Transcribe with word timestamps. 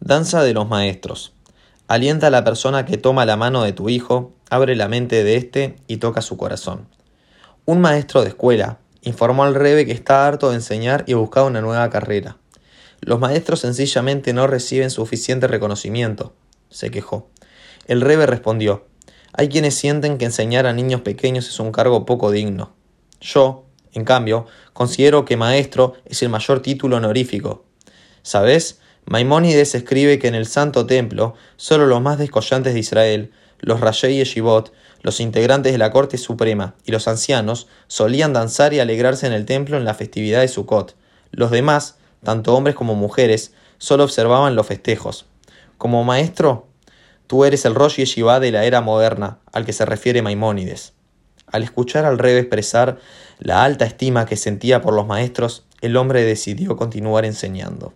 Danza 0.00 0.42
de 0.42 0.54
los 0.54 0.68
maestros. 0.68 1.32
Alienta 1.88 2.28
a 2.28 2.30
la 2.30 2.44
persona 2.44 2.84
que 2.84 2.96
toma 2.96 3.26
la 3.26 3.36
mano 3.36 3.62
de 3.62 3.72
tu 3.72 3.88
hijo, 3.88 4.32
abre 4.50 4.76
la 4.76 4.88
mente 4.88 5.24
de 5.24 5.36
éste 5.36 5.76
y 5.86 5.98
toca 5.98 6.22
su 6.22 6.36
corazón. 6.36 6.88
Un 7.64 7.80
maestro 7.80 8.22
de 8.22 8.28
escuela 8.28 8.78
informó 9.02 9.44
al 9.44 9.54
rebe 9.54 9.86
que 9.86 9.92
está 9.92 10.26
harto 10.26 10.50
de 10.50 10.56
enseñar 10.56 11.04
y 11.06 11.14
buscaba 11.14 11.46
una 11.46 11.60
nueva 11.60 11.88
carrera. 11.90 12.38
Los 13.00 13.18
maestros 13.20 13.60
sencillamente 13.60 14.32
no 14.32 14.46
reciben 14.46 14.90
suficiente 14.90 15.46
reconocimiento, 15.48 16.32
se 16.70 16.90
quejó. 16.90 17.28
El 17.86 18.00
rebe 18.00 18.26
respondió, 18.26 18.86
hay 19.32 19.48
quienes 19.48 19.74
sienten 19.74 20.18
que 20.18 20.26
enseñar 20.26 20.66
a 20.66 20.72
niños 20.72 21.00
pequeños 21.00 21.48
es 21.48 21.58
un 21.58 21.72
cargo 21.72 22.04
poco 22.04 22.30
digno. 22.30 22.74
Yo, 23.20 23.64
en 23.92 24.04
cambio, 24.04 24.46
considero 24.72 25.24
que 25.24 25.36
maestro 25.36 25.94
es 26.04 26.22
el 26.22 26.28
mayor 26.28 26.60
título 26.60 26.96
honorífico. 26.96 27.64
¿Sabes? 28.22 28.80
Maimónides 29.06 29.74
escribe 29.74 30.18
que 30.18 30.28
en 30.28 30.34
el 30.34 30.46
Santo 30.46 30.86
Templo 30.86 31.34
solo 31.56 31.86
los 31.86 32.00
más 32.00 32.18
descollantes 32.18 32.72
de 32.72 32.80
Israel, 32.80 33.32
los 33.58 33.80
Rayei 33.80 34.16
Yeshivot, 34.16 34.72
los 35.02 35.20
integrantes 35.20 35.72
de 35.72 35.78
la 35.78 35.90
Corte 35.90 36.18
Suprema 36.18 36.74
y 36.84 36.92
los 36.92 37.08
ancianos 37.08 37.66
solían 37.88 38.32
danzar 38.32 38.72
y 38.72 38.80
alegrarse 38.80 39.26
en 39.26 39.32
el 39.32 39.44
templo 39.44 39.76
en 39.76 39.84
la 39.84 39.94
festividad 39.94 40.40
de 40.40 40.48
Sukkot. 40.48 40.94
Los 41.32 41.50
demás, 41.50 41.96
tanto 42.22 42.54
hombres 42.54 42.76
como 42.76 42.94
mujeres, 42.94 43.52
solo 43.78 44.04
observaban 44.04 44.54
los 44.54 44.66
festejos. 44.66 45.26
Como 45.78 46.04
maestro, 46.04 46.68
tú 47.26 47.44
eres 47.44 47.64
el 47.64 47.74
Rosh 47.74 47.96
Yeshiva 47.96 48.38
de 48.38 48.52
la 48.52 48.64
era 48.64 48.80
moderna, 48.80 49.38
al 49.52 49.64
que 49.64 49.72
se 49.72 49.84
refiere 49.84 50.22
Maimónides. 50.22 50.92
Al 51.48 51.64
escuchar 51.64 52.04
al 52.04 52.18
rey 52.18 52.36
expresar 52.36 52.98
la 53.40 53.64
alta 53.64 53.84
estima 53.84 54.24
que 54.24 54.36
sentía 54.36 54.80
por 54.80 54.94
los 54.94 55.06
maestros, 55.06 55.64
el 55.80 55.96
hombre 55.96 56.22
decidió 56.22 56.76
continuar 56.76 57.24
enseñando. 57.24 57.92